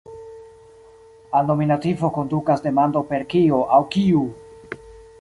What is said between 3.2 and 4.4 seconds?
"kio" aŭ "kiu".